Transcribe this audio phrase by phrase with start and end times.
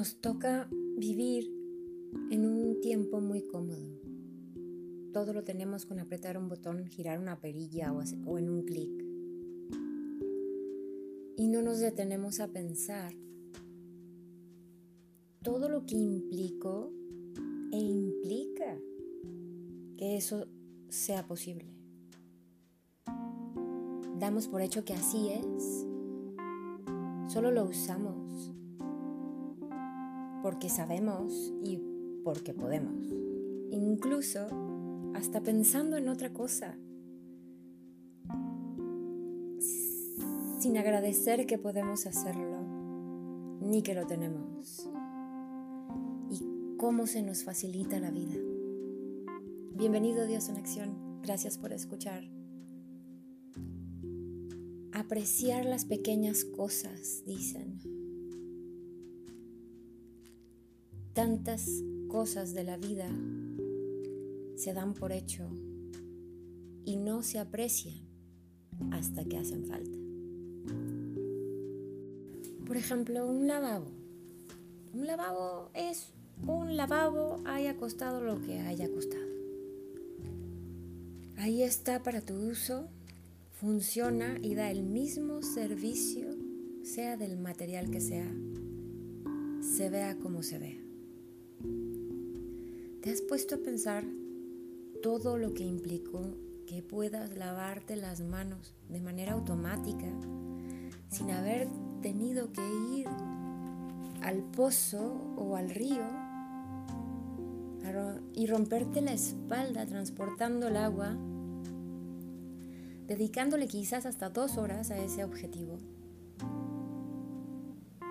[0.00, 0.66] Nos toca
[0.96, 1.52] vivir
[2.30, 4.00] en un tiempo muy cómodo.
[5.12, 9.04] Todo lo tenemos con apretar un botón, girar una perilla o, en un clic.
[11.36, 13.12] Y no nos detenemos a pensar
[15.42, 16.90] todo lo que implicó
[17.70, 18.78] e implica
[19.98, 20.48] que eso
[20.88, 21.66] sea posible.
[24.18, 25.86] Damos por hecho que así es.
[27.30, 28.54] Solo lo usamos
[30.42, 31.78] porque sabemos y
[32.24, 33.06] porque podemos.
[33.70, 34.46] Incluso
[35.14, 36.76] hasta pensando en otra cosa.
[40.60, 42.62] Sin agradecer que podemos hacerlo,
[43.60, 44.88] ni que lo tenemos.
[46.30, 48.36] Y cómo se nos facilita la vida.
[49.74, 51.20] Bienvenido Dios en acción.
[51.22, 52.24] Gracias por escuchar.
[54.92, 57.99] Apreciar las pequeñas cosas, dicen.
[61.12, 63.08] Tantas cosas de la vida
[64.56, 65.48] se dan por hecho
[66.84, 67.94] y no se aprecian
[68.92, 69.98] hasta que hacen falta.
[72.64, 73.86] Por ejemplo, un lavabo.
[74.94, 76.12] Un lavabo es
[76.46, 79.30] un lavabo, haya costado lo que haya costado.
[81.36, 82.88] Ahí está para tu uso,
[83.52, 86.28] funciona y da el mismo servicio,
[86.84, 88.30] sea del material que sea,
[89.60, 90.89] se vea como se vea.
[93.02, 94.04] ¿Te has puesto a pensar
[95.02, 96.22] todo lo que implicó
[96.66, 100.06] que puedas lavarte las manos de manera automática
[101.08, 101.68] sin haber
[102.02, 102.62] tenido que
[102.96, 103.08] ir
[104.22, 106.04] al pozo o al río
[108.34, 111.16] y romperte la espalda transportando el agua,
[113.06, 115.78] dedicándole quizás hasta dos horas a ese objetivo?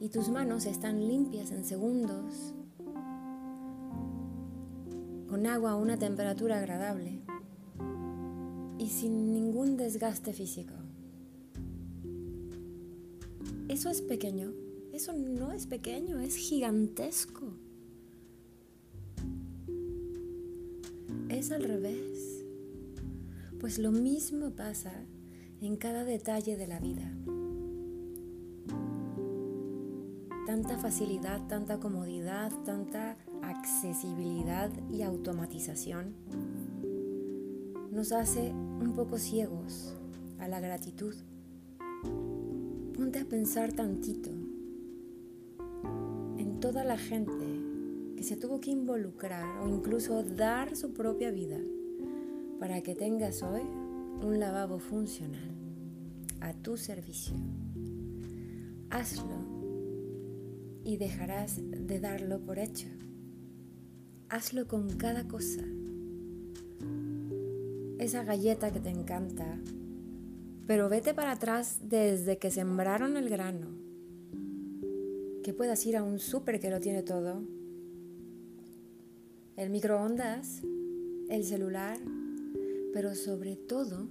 [0.00, 2.54] Y tus manos están limpias en segundos
[5.32, 7.22] con agua a una temperatura agradable
[8.78, 10.74] y sin ningún desgaste físico.
[13.66, 14.52] Eso es pequeño,
[14.92, 17.46] eso no es pequeño, es gigantesco.
[21.30, 22.44] Es al revés,
[23.58, 24.92] pues lo mismo pasa
[25.62, 27.10] en cada detalle de la vida.
[30.46, 33.16] Tanta facilidad, tanta comodidad, tanta
[33.52, 36.14] accesibilidad y automatización
[37.90, 39.94] nos hace un poco ciegos
[40.38, 41.14] a la gratitud.
[42.96, 44.30] Ponte a pensar tantito
[46.38, 47.44] en toda la gente
[48.16, 51.58] que se tuvo que involucrar o incluso dar su propia vida
[52.58, 53.62] para que tengas hoy
[54.22, 55.50] un lavabo funcional
[56.40, 57.34] a tu servicio.
[58.88, 59.36] Hazlo
[60.84, 62.88] y dejarás de darlo por hecho
[64.32, 65.60] hazlo con cada cosa.
[67.98, 69.58] Esa galleta que te encanta,
[70.66, 73.68] pero vete para atrás desde que sembraron el grano.
[75.44, 77.42] Que puedas ir a un súper que lo tiene todo.
[79.56, 80.62] El microondas,
[81.28, 81.98] el celular,
[82.94, 84.08] pero sobre todo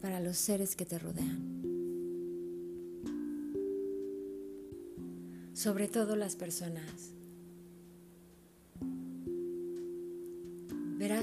[0.00, 1.42] para los seres que te rodean.
[5.54, 7.14] Sobre todo las personas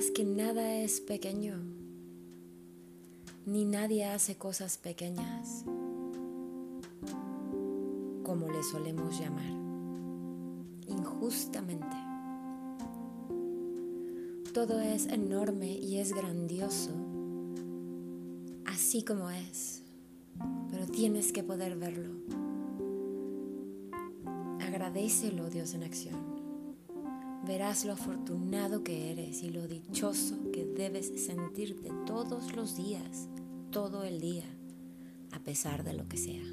[0.09, 1.61] que nada es pequeño,
[3.45, 5.63] ni nadie hace cosas pequeñas,
[8.23, 9.51] como le solemos llamar,
[10.87, 11.97] injustamente.
[14.53, 16.91] Todo es enorme y es grandioso,
[18.65, 19.83] así como es,
[20.71, 22.15] pero tienes que poder verlo.
[24.59, 26.30] Agradecelo, Dios en acción
[27.45, 33.27] verás lo afortunado que eres y lo dichoso que debes sentirte todos los días,
[33.71, 34.45] todo el día,
[35.31, 36.43] a pesar de lo que sea.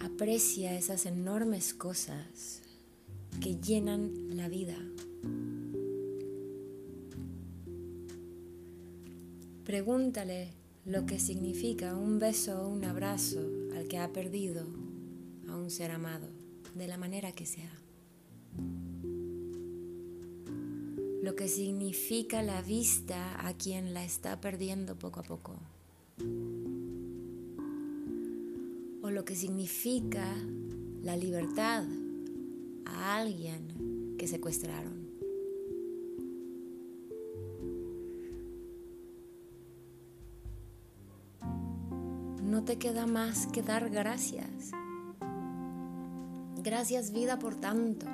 [0.00, 2.62] Aprecia esas enormes cosas
[3.40, 4.76] que llenan la vida.
[9.64, 10.52] Pregúntale
[10.84, 13.40] lo que significa un beso o un abrazo
[13.76, 14.64] al que ha perdido
[15.48, 16.35] a un ser amado
[16.76, 17.70] de la manera que sea.
[21.22, 25.58] Lo que significa la vista a quien la está perdiendo poco a poco.
[29.02, 30.34] O lo que significa
[31.02, 31.84] la libertad
[32.84, 35.06] a alguien que secuestraron.
[42.56, 44.70] no te queda más que dar gracias.
[46.66, 48.06] Gracias vida por tanto.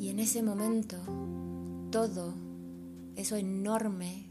[0.00, 0.96] Y en ese momento,
[1.90, 2.32] todo
[3.14, 4.30] eso enorme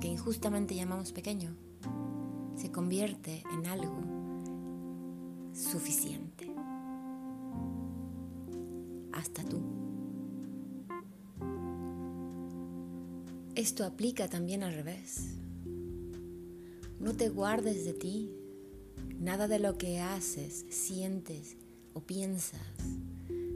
[0.00, 1.54] que injustamente llamamos pequeño,
[2.56, 3.94] se convierte en algo
[5.52, 6.52] suficiente.
[9.12, 9.60] Hasta tú.
[13.54, 15.36] Esto aplica también al revés.
[16.98, 18.43] No te guardes de ti.
[19.20, 21.56] Nada de lo que haces, sientes
[21.94, 22.60] o piensas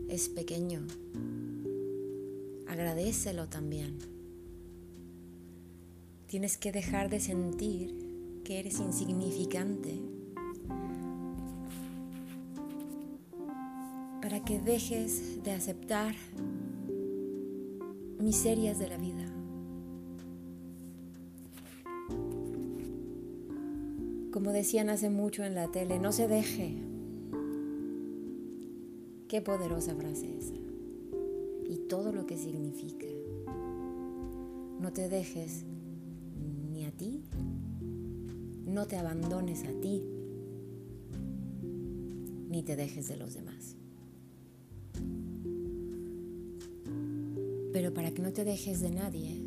[0.08, 0.87] es pequeño.
[2.67, 3.99] Agradecelo también.
[6.26, 10.00] Tienes que dejar de sentir que eres insignificante
[14.23, 16.14] para que dejes de aceptar
[18.19, 19.38] miserias de la vida.
[24.38, 26.76] Como decían hace mucho en la tele, no se deje.
[29.26, 30.55] Qué poderosa frase esa.
[31.69, 33.08] Y todo lo que significa.
[34.79, 35.64] No te dejes
[36.70, 37.25] ni a ti,
[38.64, 40.05] no te abandones a ti,
[42.49, 43.75] ni te dejes de los demás.
[47.73, 49.43] Pero para que no te dejes de nadie,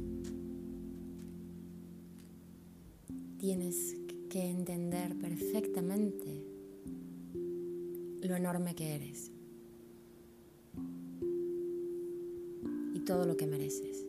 [3.38, 4.01] tienes
[4.32, 6.42] que entender perfectamente
[8.22, 9.30] lo enorme que eres
[12.94, 14.06] y todo lo que mereces.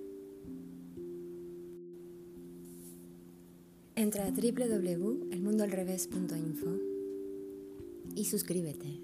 [3.97, 6.79] Entra a www.elmundoalrevés.info
[8.15, 9.01] y suscríbete.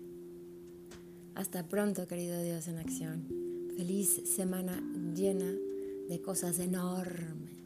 [1.35, 3.27] Hasta pronto, querido Dios en acción.
[3.77, 4.81] Feliz semana
[5.17, 5.53] llena
[6.09, 7.58] de cosas enormes.